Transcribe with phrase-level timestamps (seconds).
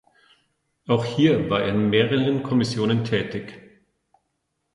[0.87, 3.79] Auch hier war er in mehreren Kommissionen tätig.